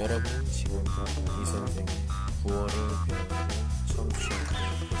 [0.00, 1.04] 여러분 지금부터
[1.42, 1.94] 이선생의
[2.44, 2.72] 9월을
[3.06, 3.48] 배우는
[3.94, 4.96] 청취하고 계십니다.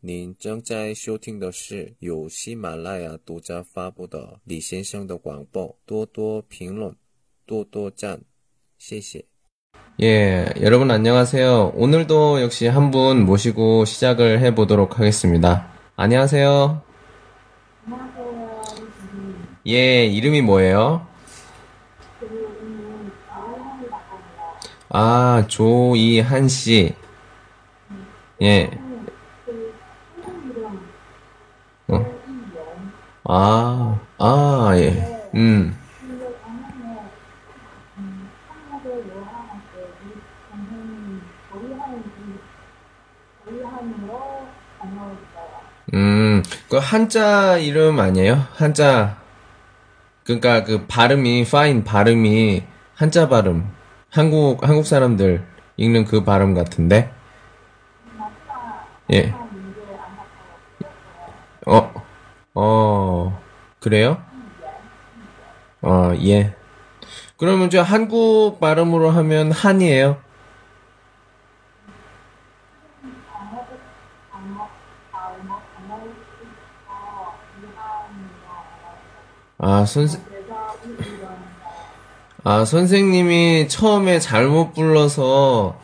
[0.00, 6.94] 您正在收听的是由喜马拉雅独家发布的李先生的广播，多多评论，
[7.46, 8.20] 多多赞，
[8.78, 9.24] 谢谢。
[10.00, 11.72] 예, 여러분 안녕하세요.
[11.74, 15.72] 오늘도 역시 한 분 모시고 시작을 해보도록 하겠습니다.
[15.96, 16.82] 안녕하세요.
[19.65, 21.07] 예, 이름이 뭐예요?
[24.89, 26.93] 아, 조이한 씨.
[28.41, 28.69] 예.
[31.87, 32.05] 어.
[33.23, 35.29] 아, 아, 예.
[35.33, 35.79] 음.
[45.93, 48.45] 음, 그 한자 이름 아니에요?
[48.55, 49.22] 한자.
[50.23, 52.63] 그러니까 그 발음이 파인 발음이
[52.95, 53.69] 한자 발음.
[54.09, 55.43] 한국 한국 사람들
[55.77, 57.11] 읽는 그 발음 같은데.
[59.11, 59.33] 예.
[61.65, 61.93] 어.
[62.53, 63.41] 어.
[63.79, 64.21] 그래요?
[65.81, 66.55] 어, 예.
[67.37, 70.17] 그러면 저 한국 발음으로 하면 한이에요?
[79.65, 80.19] 아, 선생,
[82.43, 85.79] 아, 선생님이 처음에 잘못 불러서,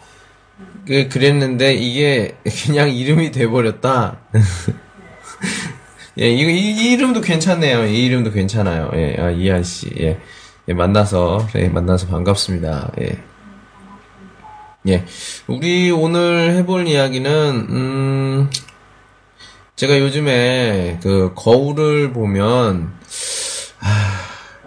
[0.86, 4.18] 그, 그랬는데, 이게 그냥 이름이 돼버렸다.
[6.20, 7.86] 예, 이거, 이, 이 이름도 괜찮네요.
[7.86, 8.92] 이 이름도 괜찮아요.
[8.96, 9.90] 예, 아, 이한 씨.
[9.98, 10.20] 예.
[10.68, 12.92] 예, 만나서, 예, 만나서 반갑습니다.
[13.00, 13.18] 예.
[14.90, 15.06] 예.
[15.48, 18.50] 우리 오늘 해볼 이야기는, 음,
[19.78, 22.99] 제가 요즘에 그 거울을 보면,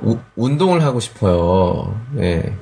[0.02, 1.98] 우- 운동을 하고 싶어요.
[2.18, 2.54] 예.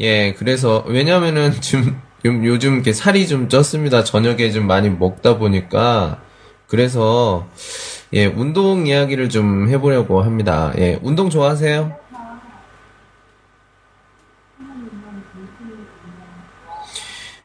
[0.00, 4.04] 예, 그래서, 왜냐면은 좀, 요- 요즘 이렇게 살이 좀 쪘습니다.
[4.04, 6.18] 저녁에 좀 많이 먹다 보니까.
[6.68, 7.46] 그래서,
[8.12, 10.72] 예, 운동 이야기를 좀 해보려고 합니다.
[10.78, 11.96] 예, 운동 좋아하세요?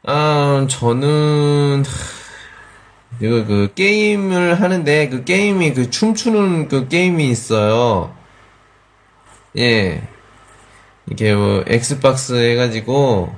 [0.04, 1.82] 아, 저는,
[3.20, 8.14] 이거 그 게임을 하는데 그 게임이 그 춤추는 그 게임이 있어요.
[9.56, 10.02] 예.
[11.10, 13.34] 이게 뭐 Xbox 해가지고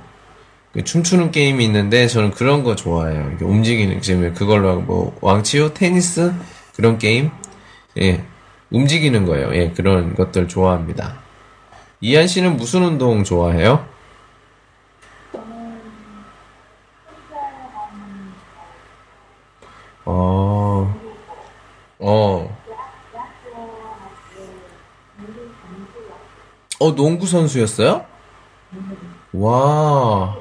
[0.73, 3.27] 그 춤추는 게임이 있는데 저는 그런 거 좋아해요.
[3.29, 6.33] 이렇게 움직이는 지금 그걸로 뭐 网球 테니스
[6.75, 7.31] 그런 게임
[7.99, 8.23] 예
[8.69, 9.55] 움직이는 거예요.
[9.55, 11.19] 예 그런 것들 좋아합니다.
[12.01, 13.87] 이한 씨는 무슨 운동 좋아해요?
[26.79, 28.05] 어 농구 선수였어요?
[29.33, 30.37] 와,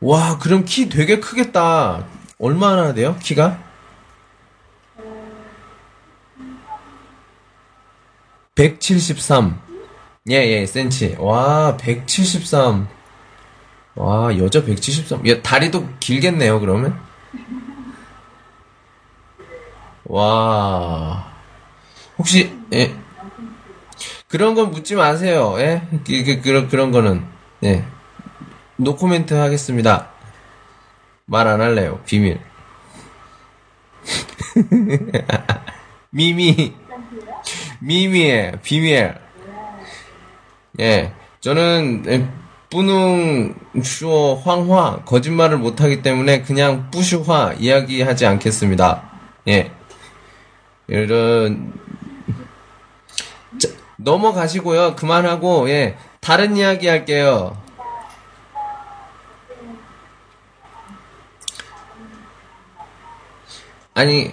[0.00, 2.06] 와 그럼 키 되게 크겠다.
[2.38, 3.16] 얼마나 돼요?
[3.22, 3.58] 키가?
[8.54, 9.58] 173.
[10.30, 11.16] 예, 예, 센치.
[11.18, 12.86] 와, 173.
[13.94, 15.26] 와, 여자 173.
[15.28, 17.00] 야, 다리도 길겠네요, 그러면?
[20.04, 21.32] 와,
[22.18, 22.94] 혹시, 예,
[24.32, 25.82] 그런 건 묻지 마세요, 예?
[26.06, 27.22] 그, 그, 그런, 그런 거는,
[27.64, 27.84] 예.
[28.76, 30.08] 노코멘트 하겠습니다.
[31.26, 32.40] 말 안 할래요, 비밀.
[36.08, 36.72] 미미,
[37.80, 39.14] 미미의 비밀.
[40.80, 42.26] 예, 저는 에,
[42.70, 49.10] 뿌능 슈어 황화 거짓말을 못하기 때문에 그냥 뿌슈화 이야기하지 않겠습니다.
[49.48, 49.70] 예,
[50.86, 52.01] 이런 자,
[54.04, 54.96] 넘어가시고요.
[54.96, 57.56] 그만하고 예 다른 이야기 할게요.
[63.94, 64.32] 아니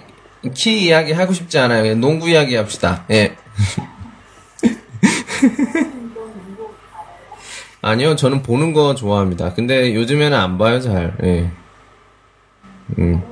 [0.54, 1.86] 키 이야기 하고 싶지 않아요.
[1.86, 3.04] 예, 농구 이야기 합시다.
[3.10, 3.36] 예.
[7.82, 9.54] 아니요, 저는 보는 거 좋아합니다.
[9.54, 11.16] 근데 요즘에는 안 봐요, 잘.
[11.22, 11.50] 예.
[12.98, 13.22] 음.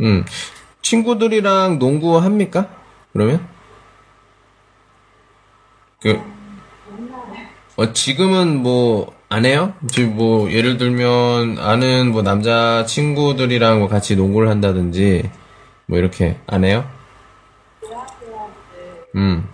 [0.00, 0.24] 음.
[0.88, 2.70] 친구들이랑 농구 합니까?
[3.12, 3.46] 그러면?
[6.00, 6.18] 그,
[7.76, 9.74] 어, 지금은 뭐, 안 해요?
[9.88, 15.30] 지금 뭐, 예를 들면, 아는 뭐, 남자 친구들이랑 뭐 같이 농구를 한다든지,
[15.86, 16.88] 뭐, 이렇게, 안 해요?
[19.14, 19.46] 음,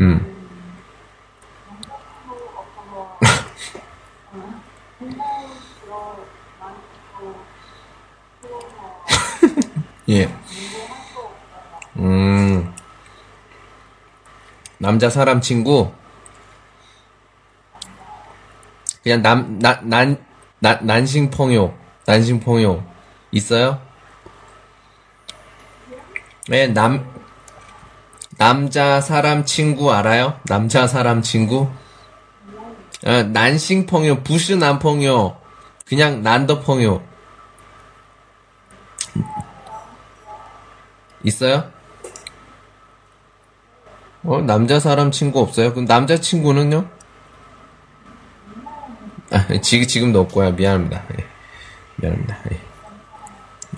[0.00, 0.31] 음.
[10.12, 10.28] 예.
[11.96, 12.74] 음.
[14.76, 15.90] 남자 사람 친구?
[19.02, 20.22] 그냥 남, 나, 난,
[20.58, 21.74] 나, 난싱펑요.
[22.04, 22.84] 난싱펑요.
[23.30, 23.80] 있어요?
[26.48, 27.10] 네, 남,
[28.36, 30.38] 남자 사람 친구 알아요?
[30.44, 31.70] 남자 사람 친구?
[33.06, 34.22] 어, 난싱펑요.
[34.24, 35.38] 부스 남펑요.
[35.86, 37.02] 그냥 난더펑요.
[41.24, 41.70] 있어요?
[44.24, 45.72] 어, 남자 사람 친구 없어요?
[45.72, 46.88] 그럼 남자 친구는요?
[49.30, 50.52] 아, 지금, 지금도 없고요.
[50.52, 51.04] 미안합니다.
[51.18, 51.26] 예.
[51.96, 52.38] 미안합니다.
[52.52, 52.60] 예.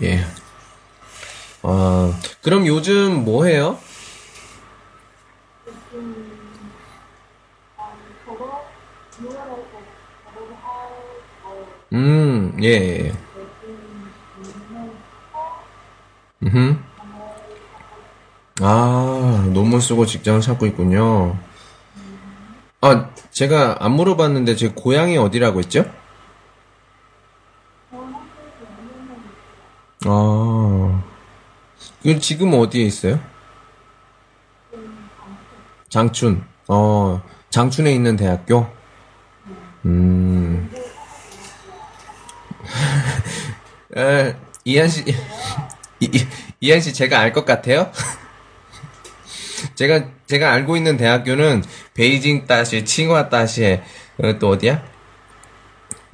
[0.02, 0.25] 예.
[1.62, 2.12] 아,
[2.43, 3.79] 그럼 요즘 뭐 해요?
[11.93, 13.12] 음, 예, 예.
[16.43, 16.94] 음.
[18.60, 21.36] 아, 논문 쓰고 직장을 찾고 있군요.
[22.80, 25.84] 아, 제가 안 물어봤는데 제 고향이 어디라고 했죠?
[30.06, 31.02] 아,
[32.02, 33.18] 그 지금 어디에 있어요?
[35.88, 36.44] 장춘.
[36.68, 38.66] 어, 장춘에 있는 대학교?
[39.86, 40.70] 음.
[43.96, 44.34] 에,
[44.64, 45.04] 이한 씨,
[46.00, 46.26] 이, 이-
[46.60, 47.90] 이한 씨 제가 알 것 같아요?
[49.74, 51.62] 제가 제가 알고 있는 대학교는
[51.94, 53.82] 베이징 따시, 칭화 따시에
[54.22, 54.82] 어, 또 어디야?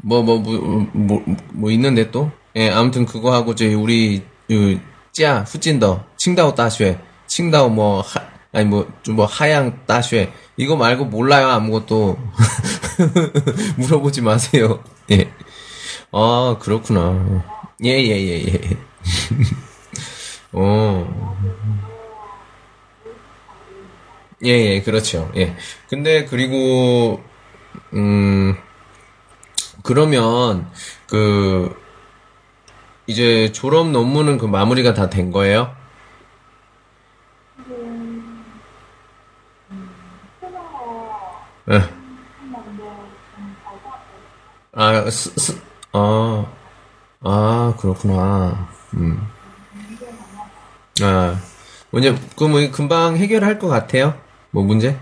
[0.03, 1.23] 뭐뭐 뭐 뭐
[1.53, 2.31] 뭐 있는데 또?
[2.57, 8.21] 예, 아무튼 그거 하고 저희 우리 그家 후진더 칭다오 따쉐 칭다오 뭐 하,
[8.53, 12.19] 아니 뭐 좀 뭐 하양 따쉐 이거 말고 몰라요 아무것도
[13.77, 14.83] 물어보지 마세요.
[15.11, 15.31] 예.
[16.13, 17.45] 아 그렇구나.
[17.85, 18.61] 예 예 예 예, 예.
[20.53, 21.37] 어.
[24.45, 25.31] 예, 예, 그렇죠.
[25.37, 25.57] 예.
[25.89, 27.23] 근데, 그리고,
[27.95, 28.57] 음,
[29.83, 30.71] 그러면,
[31.07, 31.75] 그,
[33.07, 35.75] 이제 졸업 논문은 그 마무리가 다 된 거예요?
[41.71, 41.81] 예.
[44.73, 45.61] 아, 스, 스,
[45.93, 46.47] 아,
[47.23, 48.69] 아, 그렇구나.
[48.95, 49.29] 음.
[51.03, 51.41] 아,
[51.91, 54.15] 뭐냐, 그, 뭐, 금방 해결할 것 같아요?
[54.51, 54.99] 뭐, 문제?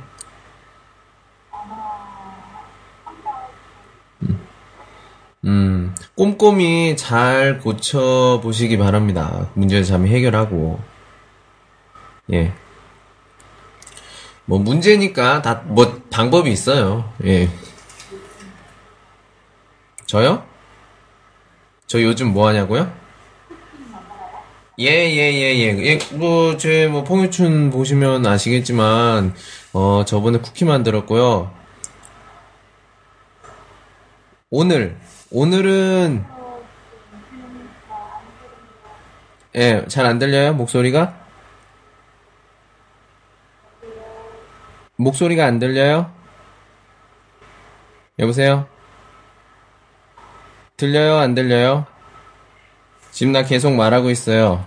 [5.45, 9.49] 음, 꼼꼼히 잘 고쳐보시기 바랍니다.
[9.55, 10.81] 문제를 잘 해결하고.
[12.33, 12.53] 예.
[14.45, 17.12] 뭐, 문제니까 다, 뭐, 방법이 있어요.
[17.25, 17.49] 예.
[20.06, 20.44] 저요?
[21.87, 22.93] 저 요즘 뭐 하냐고요?
[24.81, 25.79] 예, 예, 예, 예.
[25.87, 29.35] 예, 뭐, 제, 뭐, 퐁유춘 보시면 아시겠지만,
[29.73, 31.53] 어, 저번에 쿠키 만들었고요.
[34.51, 34.97] 오늘,
[35.33, 36.25] 오늘은,
[39.57, 40.53] 예, 잘 안 들려요?
[40.55, 41.27] 목소리가?
[44.97, 46.13] 목소리가 안 들려요?
[48.19, 48.69] 여보세요?
[50.77, 51.17] 들려요?
[51.19, 51.87] 안 들려요?
[53.19, 54.65] 지금 나 계속 말하고 있어요.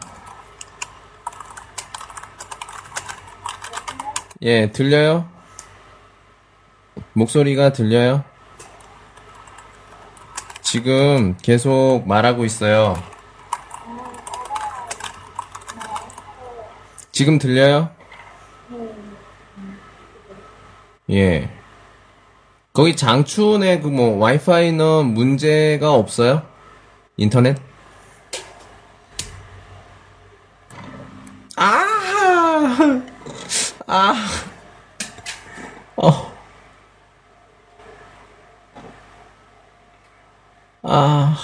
[4.41, 5.25] 예, 들려요?
[7.13, 8.25] 목소리가 들려요?
[10.61, 13.01] 지금 계속 말하고 있어요.
[17.13, 17.89] 지금 들려요?
[21.09, 21.49] 예.
[22.73, 26.45] 거기 장춘에 그뭐 와이파이는 문제가 없어요?
[27.15, 27.70] 인터넷?
[33.93, 34.15] 아,
[35.97, 36.31] 어,
[40.81, 41.37] 아,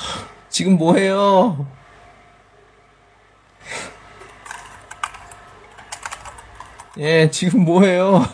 [0.48, 1.68] 지금 뭐해요?
[6.98, 8.25] 예, 지금 뭐해요?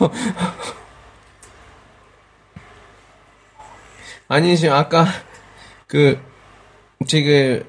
[4.28, 5.08] 아니, 지금 아까
[5.88, 6.22] 그,
[7.08, 7.64] 지금,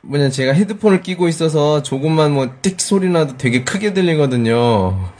[0.00, 5.12] 뭐냐, 제가 헤드폰을 끼고 있어서 조금만 뭐, 띡 소리 나도 되게 크게 들리거든요.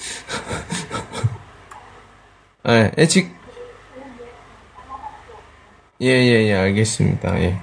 [2.71, 3.31] 예, 예, 지,
[6.01, 7.41] 예, 예, 예, 알겠습니다.
[7.41, 7.61] 예.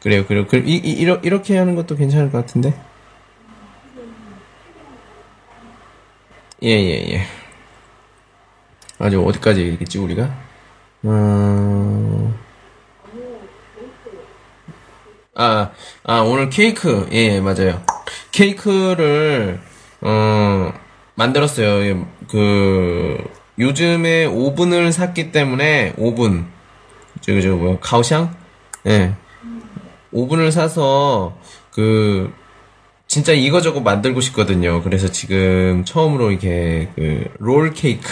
[0.00, 0.46] 그래요, 그래요.
[0.46, 2.74] 그, 이, 이, 이러, 이렇게 하는 것도 괜찮을 것 같은데?
[6.62, 7.26] 예, 예, 예.
[8.98, 10.30] 아주 어디까지 얘기했지, 우리가?
[11.04, 12.34] 음,
[15.34, 15.70] 아,
[16.04, 17.08] 아, 오늘 케이크.
[17.12, 17.82] 예, 맞아요.
[18.32, 19.60] 케이크를
[20.02, 20.72] 어
[21.14, 21.84] 만들었어요.
[21.86, 23.16] 예, 그
[23.58, 26.46] 요즘에 오븐을 샀기 때문에 오븐
[27.20, 28.30] 저거 저거 뭐야 가오샹?
[28.86, 29.14] 예.
[30.12, 31.36] 오븐을 사서
[31.72, 32.32] 그
[33.06, 34.82] 진짜 이거저거 만들고 싶거든요.
[34.82, 38.08] 그래서 지금 처음으로 이렇게 그 롤 케이크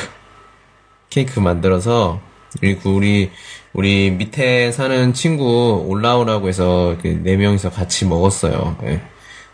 [1.10, 2.20] 케이크 만들어서
[2.60, 3.30] 그리고 우리
[3.72, 8.76] 우리 밑에 사는 친구 올라오라고 해서 그 네 명이서 같이 먹었어요.
[8.84, 9.00] 예.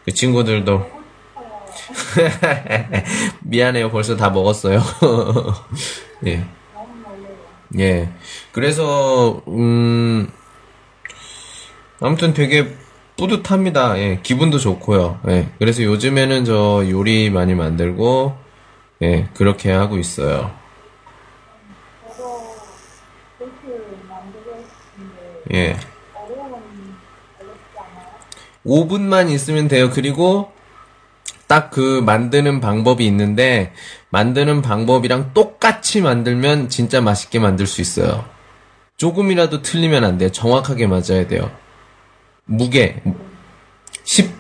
[0.05, 1.04] 그 친구들도
[3.43, 3.91] 미안해요.
[3.91, 4.81] 벌써 다 먹었어요.
[6.27, 6.45] 예.
[7.79, 8.09] 예.
[8.53, 10.31] 그래서 음
[12.01, 12.77] 아무튼 되게
[13.17, 13.99] 뿌듯합니다.
[13.99, 14.21] 예.
[14.23, 15.21] 기분도 좋고요.
[15.29, 15.49] 예.
[15.59, 18.37] 그래서 요즘에는 저 요리 많이 만들고
[19.03, 20.51] 예, 그렇게 하고 있어요.
[25.53, 25.77] 예.
[26.15, 28.09] 어려운 어렵지 않아요?
[28.65, 29.91] 5분만 있으면 돼요.
[29.91, 30.54] 그리고
[31.55, 33.73] 딱 그 만드는 방법이 있는데
[34.11, 38.25] 만드는 방법이랑 똑같이 만들면 진짜 맛있게 만들 수 있어요.
[38.97, 40.33] 조금이라도 틀리면 안 돼요.
[40.33, 41.53] 정확하게 맞아야 돼요.
[42.45, 43.01] 무게
[44.03, 44.35] 10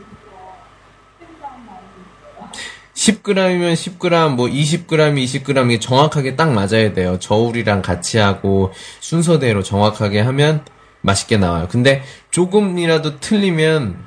[2.94, 7.21] 10g이면 10g, 뭐 20g, 20g 이 정확하게 딱 맞아야 돼요.
[7.21, 10.64] 저울이랑 같이 하고 순서대로 정확하게 하면
[11.00, 11.68] 맛있게 나와요.
[11.71, 12.02] 근데
[12.33, 13.99] 조금이라도 틀리면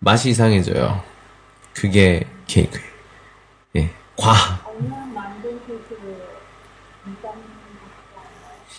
[0.00, 1.17] 맛이 이상해져요.
[1.80, 2.84] 그게 케이크예요.
[3.76, 3.90] 예.
[4.16, 4.66] 과.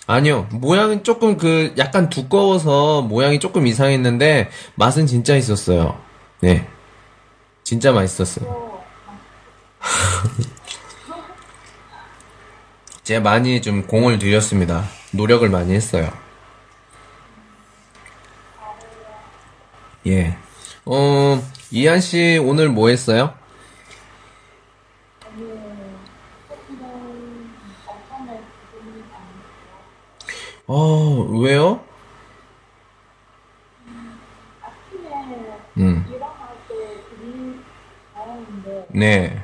[0.06, 0.50] 아니요.
[0.52, 5.98] 모양은 조금 그 약간 두꺼워서 모양이 조금 이상했는데 맛은 진짜 있었어요.
[6.42, 6.68] 네.
[7.64, 8.82] 진짜 맛있었어요.
[13.04, 14.84] 제가 많이 좀 공을 들였습니다.
[15.12, 16.12] 노력을 많이 했어요.
[20.08, 20.38] 예.
[20.86, 21.42] 어,
[21.72, 23.34] 이한 씨 오늘 뭐 했어요?
[30.68, 31.84] 어, 왜요?
[35.78, 36.06] 음,
[38.90, 39.42] 네.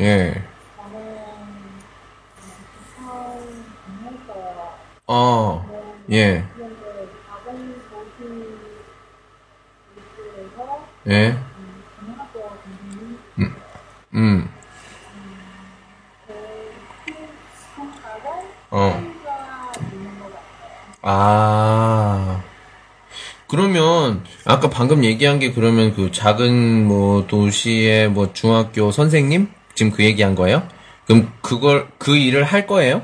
[0.00, 0.42] 예.
[5.06, 5.73] 어,
[6.10, 6.44] 예.
[11.08, 11.36] 예.
[14.14, 14.48] 음,
[17.76, 18.30] 성과를
[18.70, 19.02] 어.
[21.02, 22.42] 아.
[23.48, 29.48] 그러면, 아까 방금 얘기한 게 그러면 그 작은 뭐 도시의 뭐 중학교 선생님?
[29.74, 30.66] 지금 그 얘기한 거예요?
[31.06, 33.02] 그럼 그걸, 그 일을 할 거예요?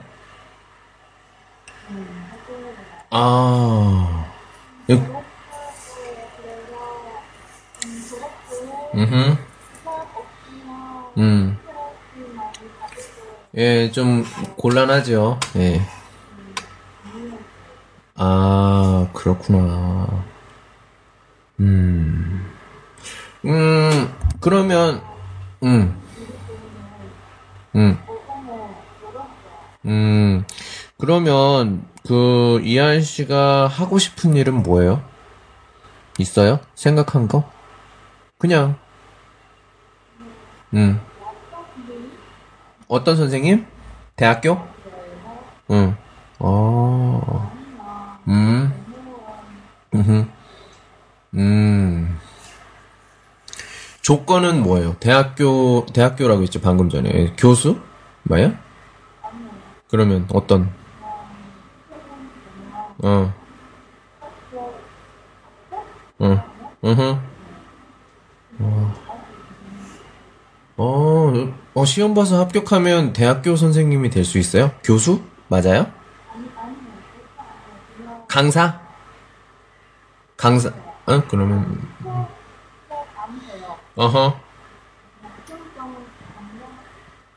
[3.10, 4.26] 아.
[4.90, 5.22] 요-
[8.94, 9.36] 음흠.
[11.18, 11.58] 음.
[13.56, 14.24] 예, 좀
[14.90, 15.38] 곤란하죠.
[15.56, 15.80] 예.
[18.16, 20.24] 아, 그렇구나.
[21.60, 22.50] 음.
[23.44, 25.00] 음, 그러면,
[25.62, 25.96] 음.
[27.76, 27.98] 음.
[29.86, 30.44] 음,
[30.98, 35.02] 그러면, 그, 이한 씨가 하고 싶은 일은 뭐예요?
[36.18, 36.58] 있어요?
[36.74, 37.48] 생각한 거?
[38.38, 38.76] 그냥,
[40.74, 41.00] 음.
[42.88, 43.66] 어떤 선생님?
[44.16, 44.69] 대학교?
[45.70, 45.96] 응.
[46.38, 47.52] 어.
[48.28, 48.72] 음.
[49.94, 50.30] 음.
[51.34, 52.18] 음.
[54.02, 54.96] 조건은 뭐예요?
[54.98, 57.32] 대학교, 대학교라고 했죠, 방금 전에.
[57.36, 57.78] 교수?
[58.24, 58.52] 뭐야?
[59.88, 60.70] 그러면 어떤?
[63.02, 63.32] 어.
[66.18, 66.44] 어.
[66.84, 67.18] 으흠.
[70.76, 71.32] 어,
[71.74, 74.70] 어, 시험 봐서 합격하면 대학교 선생님이 될 수 있어요?
[74.82, 75.20] 교수?
[75.50, 75.90] 맞아요?
[78.28, 78.80] 강사?
[80.36, 80.68] 강사,
[81.06, 81.22] 어?
[81.28, 81.82] 그러면,
[83.96, 84.40] 어허.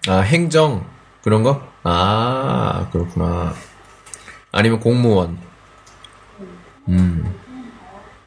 [0.07, 0.85] 아, 행정,
[1.23, 1.67] 그런 거?
[1.81, 3.55] 아, 그렇구나.
[4.51, 5.39] 아니면 공무원.
[6.89, 7.35] 음.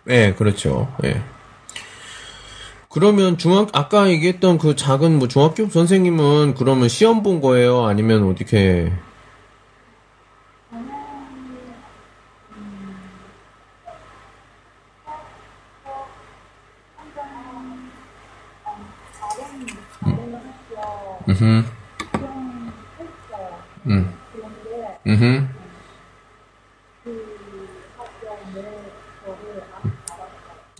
[0.08, 0.92] 예, 그렇죠.
[1.04, 1.22] 예.
[2.88, 7.84] 그러면 중학, 아까 얘기했던 그 작은 뭐 중학교 선생님은 그러면 시험 본 거예요?
[7.86, 8.92] 아니면 어떻게,
[21.46, 21.64] 음흠,
[23.86, 24.14] 음,
[25.06, 25.46] 음흠,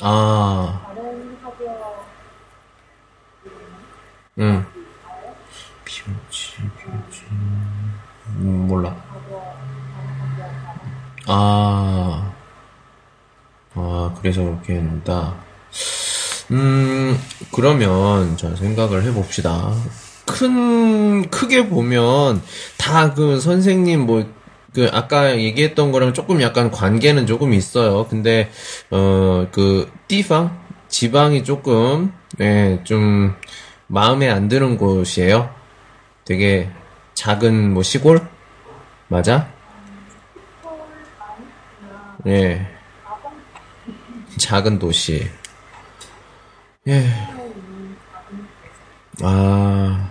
[0.03, 0.93] 아,
[4.39, 4.67] 응.
[5.85, 6.57] 비오지.
[8.39, 8.97] 음, 몰라.
[11.29, 12.33] 아,
[13.75, 15.37] 아, 그래서 그렇게 했다.
[16.51, 17.19] 음,
[17.53, 19.73] 그러면, 자, 생각을 해봅시다.
[20.27, 22.43] 큰, 크게 보면,
[22.79, 24.25] 다 그 선생님 뭐,
[24.75, 28.07] 그, 아까 얘기했던 거랑 조금 약간 관계는 조금 있어요.
[28.09, 28.51] 근데,
[28.91, 30.67] 어, 그, 띠방?
[30.89, 33.35] 지방이 조금, 예, 좀,
[33.87, 35.51] 마음에 안 드는 곳이에요.
[36.25, 36.69] 되게
[37.15, 38.21] 작은 뭐 시골?
[39.09, 39.49] 맞아?
[42.27, 42.67] 예.
[44.39, 45.31] 작은 도시.
[46.89, 47.07] 예.
[49.23, 50.11] 아,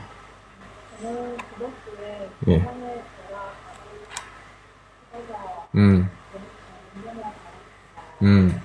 [2.47, 2.65] 예.
[5.75, 6.09] 음,
[8.21, 8.61] 음,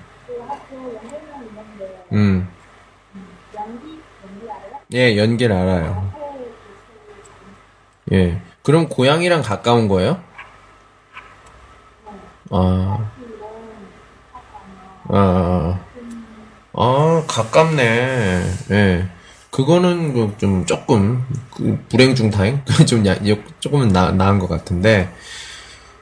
[2.11, 2.47] 음.
[4.93, 6.11] 예, 연길 알아요.
[8.11, 8.41] 예.
[8.61, 10.21] 그럼 고향이랑 가까운 거예요?
[12.51, 13.09] 아,
[15.09, 15.79] 아, 아,
[16.73, 18.43] 아, 가깝네.
[18.71, 19.20] 예.
[19.51, 25.13] 그거는 그좀 조금 그 불행 중 다행 좀 야, 요- 조금은 나, 나은 것 같은데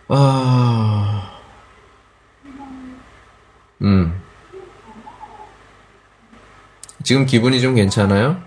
[0.07, 1.31] 아,
[3.81, 4.21] 음.
[7.03, 8.41] 지금 기분이 좀 괜찮아요?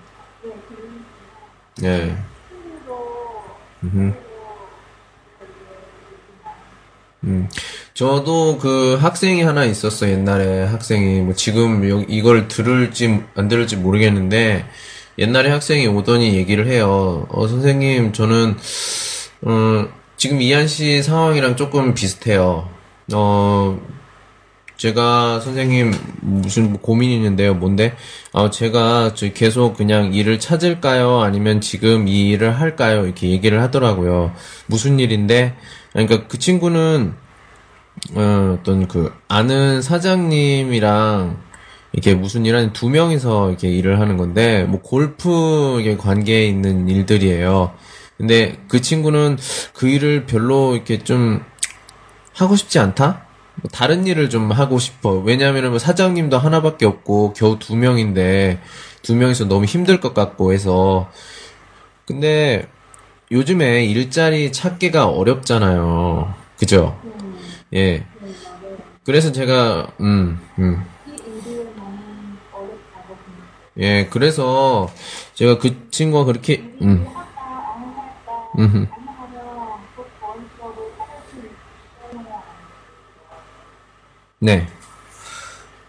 [1.82, 2.16] 예.
[3.82, 4.14] 음.
[7.25, 7.49] 음.
[7.94, 11.20] 저도 그 학생이 하나 있었어, 옛날에 학생이.
[11.20, 14.64] 뭐 지금 요- 이걸 들을지 안 들을지 모르겠는데,
[15.18, 17.26] 옛날에 학생이 오더니 얘기를 해요.
[17.28, 18.56] 어, 선생님, 저는,
[19.42, 22.68] 어, 지금 이한 씨 상황이랑 조금 비슷해요.
[23.12, 23.78] 어,
[24.78, 27.54] 제가 선생님 무슨 고민이 있는데요.
[27.54, 27.95] 뭔데?
[28.32, 31.21] 아, 제가 저 계속 그냥 일을 찾을까요?
[31.21, 33.04] 아니면 지금 이 일을 할까요?
[33.04, 34.32] 이렇게 얘기를 하더라고요.
[34.67, 35.54] 무슨 일인데?
[35.93, 37.14] 그러니까 그 친구는
[38.15, 41.37] 어, 어떤 그 아는 사장님이랑
[41.93, 47.75] 이렇게 무슨 일 하는 두 명이서 이렇게 일을 하는 건데 뭐 골프 관계에 있는 일들이에요.
[48.17, 49.37] 근데 그 친구는
[49.75, 51.43] 그 일을 별로 이렇게 좀
[52.35, 53.26] 하고 싶지 않다?
[53.57, 55.11] 뭐 다른 일을 좀 하고 싶어.
[55.19, 58.61] 왜냐하면 뭐 사장님도 하나밖에 없고 겨우 두 명인데
[59.02, 61.11] 두 명이서 너무 힘들 것 같고 해서
[62.07, 62.69] 근데
[63.31, 66.35] 요즘에 일자리 찾기가 어렵잖아요.
[66.59, 66.97] 그죠?
[67.75, 68.04] 예.
[69.04, 70.85] 그래서 제가 음, 음.
[73.78, 74.89] 예, 그래서
[75.35, 77.06] 제가 그 친구가 그렇게 음.
[77.08, 78.93] 있어야
[84.39, 84.67] 네.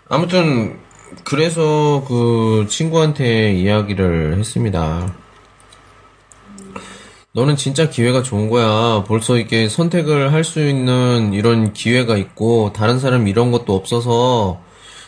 [0.09, 0.79] 아무튼
[1.23, 5.13] 그래서 그 친구한테 이야기를 했습니다.
[7.35, 9.03] 너는 진짜 기회가 좋은 거야.
[9.07, 14.61] 벌써 이렇게 선택을 할 수 있는 이런 기회가 있고 다른 사람 이런 것도 없어서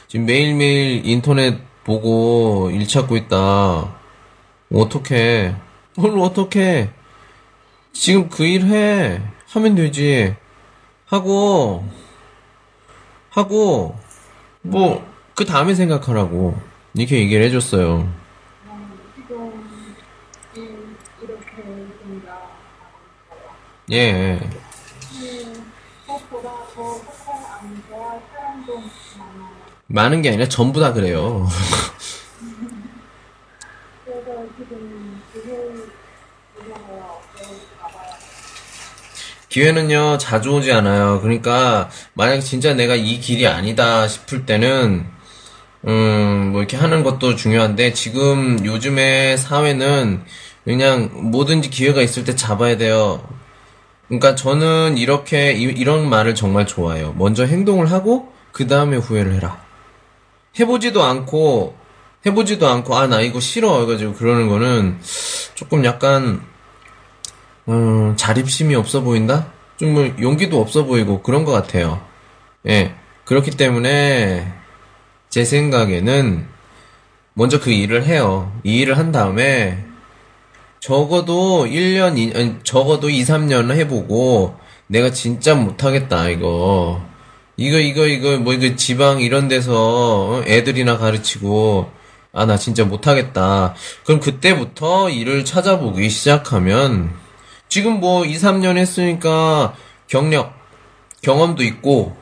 [0.07, 3.95] 지금 매일매일 인터넷 보고 일 찾고 있다.
[4.73, 5.55] 어떡해.
[5.97, 6.89] 뭘 어떡해.
[7.93, 9.21] 지금 그 일 해.
[9.49, 10.35] 하면 되지.
[11.05, 11.85] 하고
[13.29, 13.95] 하고
[14.61, 15.03] 뭐
[15.35, 16.57] 그 다음에 생각하라고
[16.93, 18.09] 이렇게 얘기를 해줬어요.
[19.15, 19.37] 지금
[20.57, 22.39] 음, 이렇게 된다.
[23.91, 24.39] 예,
[26.07, 29.55] 그것보다 더 색깔 안 좋아할 사람도 많아요.
[29.87, 31.47] 많은 게 아니라 전부 다 그래요.
[34.03, 35.91] 그래서 지금 그걸
[36.57, 37.19] 보려고요.
[37.37, 38.13] 여기 가봐요.
[39.49, 41.21] 기회는요 자주 오지 않아요.
[41.21, 45.05] 그러니까 만약 진짜 내가 이 길이 아니다 싶을 때는
[45.87, 50.23] 음 뭐 이렇게 하는 것도 중요한데 지금 요즘의 사회는
[50.63, 53.21] 그냥 뭐든지 기회가 있을 때 잡아야 돼요.
[54.07, 57.13] 그러니까 저는 이렇게 이, 런 말을 정말 좋아해요.
[57.17, 59.59] 먼저 행동을 하고 그 다음에 후회를 해라.
[60.59, 61.75] 해보지도 않고
[62.25, 64.99] 해보지도 않고 아 나 이거 싫어 해가지고 그러는 거는
[65.55, 66.41] 조금 약간
[67.67, 69.47] 음, 자립심이 없어 보인다?
[69.77, 72.01] 좀 뭐 용기도 없어 보이고 그런 것 같아요.
[72.67, 72.93] 예.
[73.25, 74.51] 그렇기 때문에
[75.29, 76.47] 제 생각에는
[77.33, 78.51] 먼저 그 일을 해요.
[78.63, 79.83] 이 일을 한 다음에
[80.89, 87.01] 적어도 1년, 2, 아니, 적어도 2, 3년 해보고 내가 진짜 못하겠다, 이거.
[87.57, 91.89] 이거, 이거, 이거, 뭐, 이거 지방 이런 데서 어, 애들이나 가르치고,
[92.33, 93.73] 아, 나 진짜 못하겠다.
[94.05, 97.09] 그럼 그때부터 일을 찾아보기 시작하면,
[97.67, 99.73] 지금 뭐 2, 3년 했으니까
[100.05, 100.53] 경력,
[101.23, 102.15] 경험도 있고,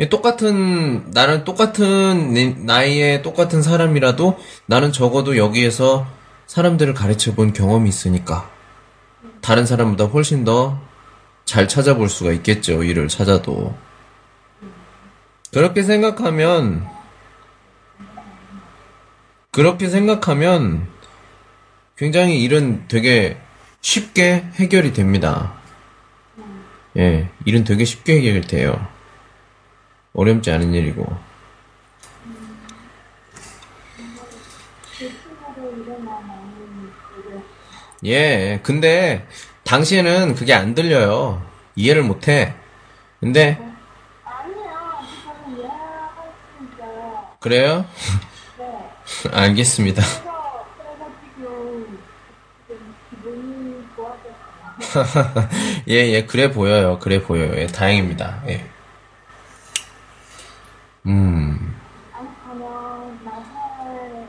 [0.00, 6.06] 예, 똑같은, 나는 똑같은 내- 나이에 똑같은 사람이라도 나는 적어도 여기에서
[6.46, 8.50] 사람들을 가르쳐 본 경험이 있으니까
[9.40, 10.78] 다른 사람보다 훨씬 더
[11.44, 12.82] 잘 찾아볼 수가 있겠죠.
[12.82, 13.76] 일을 찾아도.
[15.52, 16.88] 그렇게 생각하면,
[19.50, 20.88] 그렇게 생각하면
[21.96, 23.38] 굉장히 일은 되게
[23.80, 25.54] 쉽게 해결이 됩니다.
[26.96, 28.88] 예, 일은 되게 쉽게 해결돼요.
[30.14, 31.04] 어렵지 않은 일이고.
[35.00, 37.42] 유튜브로 일어나면 되게
[38.04, 39.26] 예, 근데
[39.64, 41.42] 당시에는 그게 안 들려요.
[41.76, 42.54] 이해를 못 해.
[43.20, 43.58] 근데
[47.40, 47.84] 그래요?
[48.58, 48.90] 네
[49.32, 50.02] 알겠습니다.
[55.88, 56.98] 예, 예, 그래 보여요.
[57.00, 57.52] 그래 보여요.
[57.56, 58.42] 예, 다행입니다.
[58.48, 58.64] 예.
[61.06, 61.74] 음,
[62.12, 64.26] 아니 그러면 나중에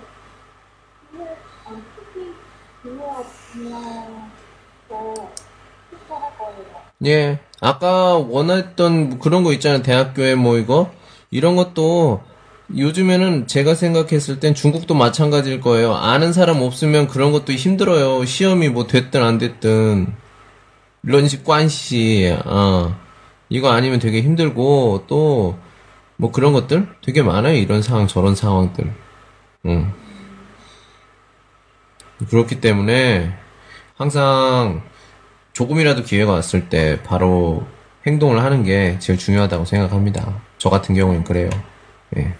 [1.12, 2.36] 기회 아니 특히
[2.84, 4.32] 기회 없으면
[4.90, 5.32] 또
[5.90, 7.40] 투자할 거 예.
[7.62, 9.82] 아까 원했던 뭐 그런 거 있잖아요.
[9.82, 10.92] 대학교에 뭐 이거
[11.32, 12.22] 이런 것도
[12.76, 15.94] 요즘에는 제가 생각했을 땐 중국도 마찬가지일 거예요.
[15.94, 18.26] 아는 사람 없으면 그런 것도 힘들어요.
[18.26, 20.14] 시험이 뭐 됐든 안 됐든
[21.04, 22.98] 런시 관시 아
[23.50, 25.66] 이거 아니면 되게 힘들고 또
[26.18, 27.56] 뭐 그런 것들 되게 많아요.
[27.56, 28.94] 이런 상황 저런 상황들.
[29.66, 29.94] 응.
[32.30, 33.34] 그렇기 때문에
[33.96, 34.82] 항상
[35.56, 37.66] 조금이라도 기회가 왔을 때 바로
[38.06, 40.42] 행동을 하는 게 제일 중요하다고 생각합니다.
[40.58, 41.50] 저 같은 경우엔 그래요.
[42.18, 42.36] 예.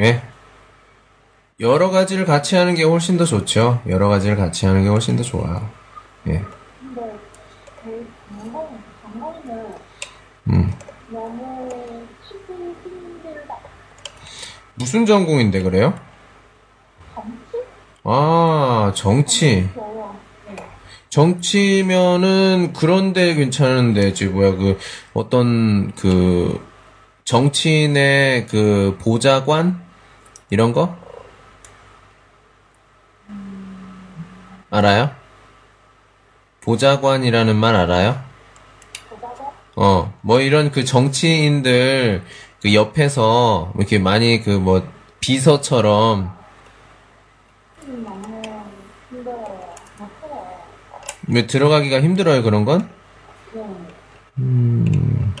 [0.00, 0.22] 예.
[1.60, 3.82] 여러 가지를 같이 하는 게 훨씬 더 좋죠.
[3.86, 5.68] 여러 가지를 같이 하는 게 훨씬 더 좋아요.
[6.28, 6.42] 예.
[6.80, 7.18] 근데
[8.40, 8.78] 전공은
[10.50, 10.72] 음.
[11.10, 13.56] 너무 치기 힘들다.
[14.78, 15.98] 무슨 전공인데 그래요?
[17.14, 17.58] 정치?
[18.04, 19.68] 아, 정치.
[21.08, 24.78] 정치면은 그런데 괜찮은데, 지 뭐야, 그,
[25.14, 26.64] 어떤, 그,
[27.24, 29.82] 정치인의 그, 보좌관?
[30.50, 30.96] 이런 거?
[34.70, 35.10] 알아요?
[36.60, 38.22] 보좌관이라는 말 알아요?
[39.80, 42.22] 어, 뭐 이런 그 정치인들
[42.60, 44.82] 그 옆에서 이렇게 많이 그 뭐
[45.20, 46.36] 비서처럼.
[51.30, 52.88] 왜 들어가기가 힘들어요, 그런 건?
[53.52, 53.60] 네.
[54.38, 55.34] 음.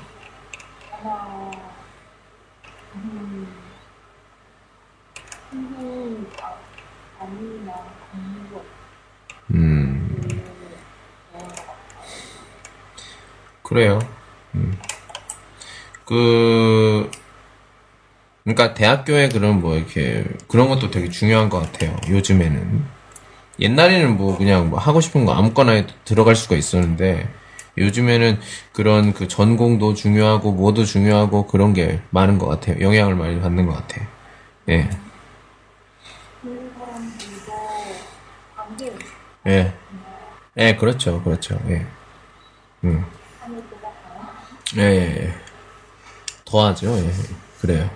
[9.54, 10.44] 음.
[13.62, 13.98] 그래요.
[16.10, 17.08] 음.
[17.08, 17.10] 그,
[18.44, 21.94] 그러니까 대학교에 그런 뭐 이렇게 그런 것도 되게 중요한 것 같아요.
[22.08, 22.98] 요즘에는.
[23.60, 27.28] 옛날에는 뭐 그냥 뭐 하고 싶은 거 아무거나 들어갈 수가 있었는데
[27.76, 28.40] 요즘에는
[28.72, 32.80] 그런 그 전공도 중요하고 뭐도 중요하고 그런 게 많은 것 같아요.
[32.80, 34.06] 영향을 많이 받는 것 같아요.
[34.68, 34.90] 예,
[39.46, 39.74] 예,
[40.56, 41.86] 예, 그렇죠, 그렇죠, 예,
[42.84, 43.04] 음.
[44.76, 45.47] 예, 예, 예.
[46.48, 47.10] 더하죠, 예,
[47.60, 47.88] 그래요.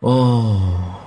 [0.00, 0.98] 어,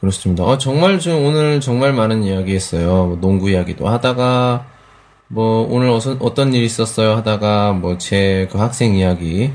[0.00, 0.44] 그렇습니다.
[0.44, 3.06] 어, 정말 저 오늘 정말 많은 이야기 했어요.
[3.06, 4.66] 뭐 농구 이야기도 하다가,
[5.28, 9.50] 뭐, 오늘 어서, 어떤 일 있었어요 하다가, 뭐, 제 그 학생 이야기,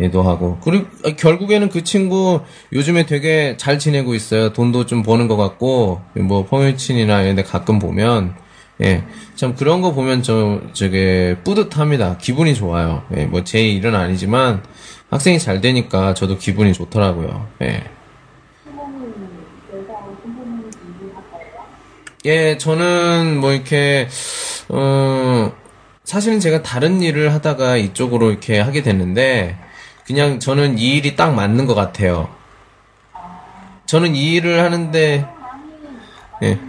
[0.00, 0.58] 얘도 하고.
[0.62, 2.40] 그리고, 아, 결국에는 그 친구
[2.72, 4.52] 요즘에 되게 잘 지내고 있어요.
[4.52, 8.36] 돈도 좀 버는 것 같고, 뭐, 펑유친이나 이런 데 가끔 보면,
[8.82, 9.04] 예.
[9.34, 12.18] 참 그런 거 보면 저, 저게 뿌듯합니다.
[12.18, 13.02] 기분이 좋아요.
[13.16, 14.62] 예, 뭐, 제 일은 아니지만,
[15.16, 17.48] 학생이 잘 되니까 저도 기분이 좋더라고요.
[17.62, 17.84] 예.
[22.26, 24.08] 예, 저는 뭐 이렇게,
[24.68, 25.52] 어,
[26.04, 29.58] 사실은 제가 다른 일을 하다가 이쪽으로 이렇게 하게 됐는데,
[30.04, 32.28] 그냥 저는 이 일이 딱 맞는 것 같아요.
[33.86, 35.26] 저는 이 일을 하는데,
[36.42, 36.60] 예.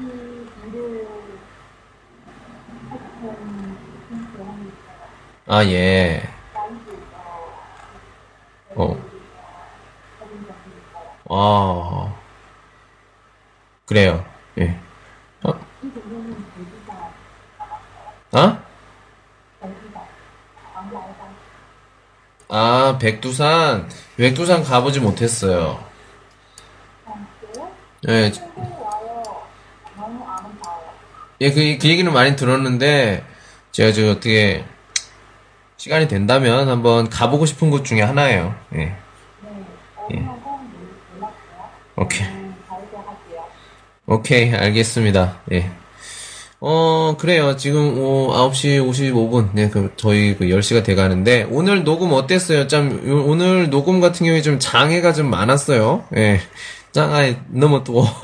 [5.47, 6.36] 아, 예.
[8.77, 8.95] 어.
[11.29, 12.15] 아,
[13.87, 14.23] 그래요.
[14.59, 14.79] 예.
[15.43, 15.53] 어?
[18.33, 18.63] 아?
[22.49, 23.89] 아, 백두산.
[24.15, 25.83] 백두산 가보지 못했어요.
[28.07, 28.31] 예.
[31.41, 33.25] 예, 그, 그 얘기는 많이 들었는데,
[33.71, 34.63] 제가 저 어떻게,
[35.87, 38.53] 시간이 된다면 한번 가보고 싶은 곳 중에 하나예요.
[38.75, 38.93] 예.
[40.09, 40.15] 네.
[40.19, 40.59] 연락해요.
[41.95, 42.27] 오케이.
[42.27, 42.55] 음.
[44.05, 45.37] 오케이, 알겠습니다.
[45.53, 45.71] 예.
[46.59, 47.55] 어, 그래요.
[47.55, 49.51] 지금, 오, 9시 55분.
[49.53, 52.67] 네, 그, 저희 그 10시가 돼 가는데, 오늘 녹음 어땠어요?
[52.67, 56.03] 참, 요- 오늘 녹음 같은 경우에 좀 장애가 좀 많았어요.
[56.17, 56.41] 예.
[56.91, 57.99] 장애, 너무 또.
[58.01, 58.15] 어,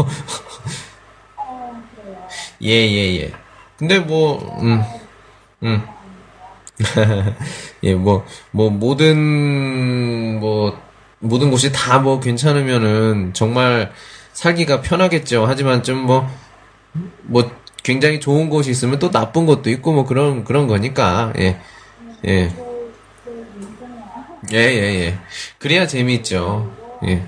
[1.95, 2.17] 그래요.
[2.63, 3.31] 예, 예, 예.
[3.77, 4.83] 근데 뭐, 음,
[5.63, 5.81] 음.
[7.83, 10.77] 예, 뭐, 뭐, 모든, 뭐,
[11.19, 13.91] 모든 곳이 다 뭐 괜찮으면은 정말
[14.33, 15.45] 살기가 편하겠죠.
[15.45, 16.27] 하지만 좀 뭐,
[17.23, 17.49] 뭐,
[17.83, 21.59] 굉장히 좋은 곳이 있으면 또 나쁜 곳도 있고 뭐 그런, 그런 거니까, 예,
[22.25, 22.51] 예.
[24.51, 25.19] 예, 예, 예.
[25.57, 26.71] 그래야 재미있죠.
[27.07, 27.23] 예.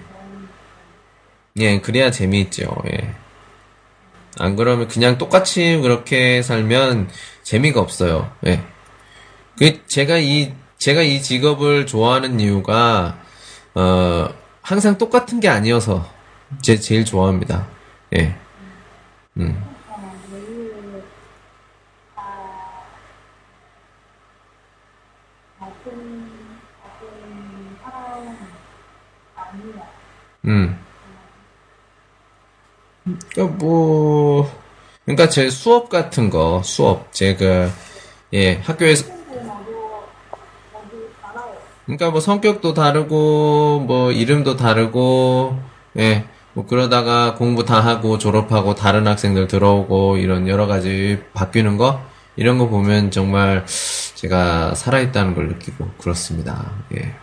[1.57, 2.75] 예, 그래야 재미있죠.
[2.91, 3.15] 예.
[4.37, 7.09] 안 그러면 그냥 똑같이 그렇게 살면
[7.43, 8.31] 재미가 없어요.
[8.47, 8.61] 예.
[9.57, 13.17] 그, 제가 이, 제가 이 직업을 좋아하는 이유가,
[13.73, 14.29] 어,
[14.61, 16.09] 항상 똑같은 게 아니어서,
[16.61, 17.67] 제, 제일 좋아합니다.
[18.17, 18.35] 예.
[19.37, 19.63] 음.
[19.89, 21.05] 어.
[30.45, 30.79] 음.
[33.29, 34.51] 그러니까 뭐,
[35.05, 37.69] 그러니까 제 수업 같은 거, 수업, 제가,
[38.33, 40.07] 예, 학교에서, 친구들마도
[40.73, 41.57] 모두 달라요.
[41.85, 45.59] 그러니까 뭐 성격도 다르고, 뭐 이름도 다르고,
[45.97, 52.01] 예, 뭐 그러다가 공부 다 하고 졸업하고 다른 학생들 들어오고 이런 여러 가지 바뀌는 거,
[52.35, 53.65] 이런 거 보면 정말
[54.15, 56.71] 제가 살아있다는 걸 느끼고 그렇습니다.
[56.95, 57.15] 예.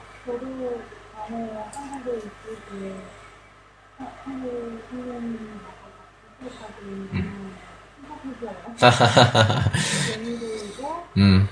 [11.17, 11.49] 음,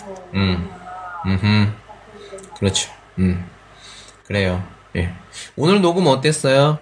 [0.00, 0.69] 많고 음.
[1.26, 1.72] 음흠.
[2.58, 2.90] 그렇죠.
[3.18, 3.44] 음.
[4.26, 4.62] 그래요.
[4.96, 5.12] 예.
[5.56, 6.78] 오늘 녹음 어땠어요?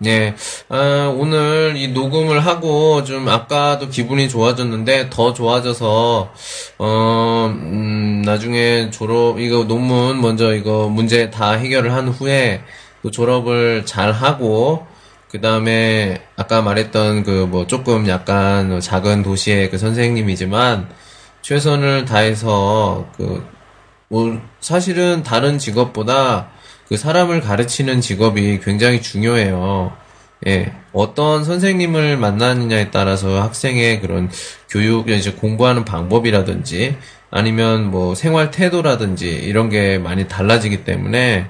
[0.00, 0.36] 네,
[0.68, 6.32] 아, 오늘 이 녹음을 하고 좀 아까도 기분이 좋아졌는데 더 좋아져서
[6.78, 12.62] 어, 음, 나중에 졸업 이거 논문 먼저 이거 문제 다 해결을 한 후에
[13.02, 14.86] 또 졸업을 잘 하고
[15.30, 20.88] 그 다음에 아까 말했던 그 뭐 조금 약간 작은 도시의 그 선생님이지만
[21.42, 23.44] 최선을 다해서 그
[24.08, 26.48] 뭐, 사실은 다른 직업보다
[26.88, 29.92] 그 사람을 가르치는 직업이 굉장히 중요해요.
[30.46, 34.30] 예, 어떤 선생님을 만나느냐에 따라서 학생의 그런
[34.70, 36.96] 교육, 이제 공부하는 방법이라든지
[37.30, 41.46] 아니면 뭐 생활 태도라든지 이런 게 많이 달라지기 때문에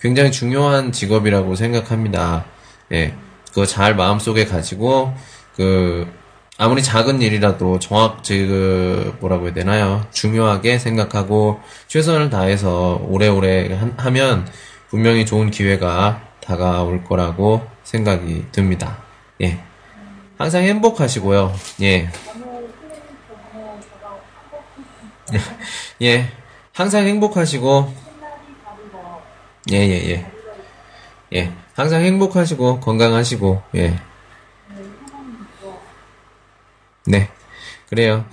[0.00, 2.46] 굉장히 중요한 직업이라고 생각합니다.
[2.92, 3.14] 예,
[3.48, 5.12] 그거 잘 마음속에 가지고
[5.56, 6.06] 그
[6.60, 10.04] 아무리 작은 일이라도 정확, 그, 뭐라고 해야 되나요?
[10.10, 14.48] 중요하게 생각하고 최선을 다해서 오래오래 한- 하면
[14.88, 18.98] 분명히 좋은 기회가 다가올 거라고 생각이 듭니다.
[19.40, 19.60] 예.
[20.36, 21.54] 항상 행복하시고요.
[21.82, 22.10] 예.
[26.02, 26.28] 예.
[26.72, 27.94] 항상 행복하시고,
[29.72, 30.26] 예, 예, 예.
[31.34, 31.52] 예.
[31.78, 34.00] 항상 행복하시고, 건강하시고, 예.
[37.06, 37.30] 네.
[37.88, 38.24] 그래요.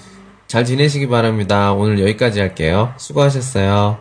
[0.47, 1.71] 잘 지내시기 바랍니다.
[1.71, 2.91] 오늘 여기까지 할게요.
[2.97, 3.99] 수고하셨어요.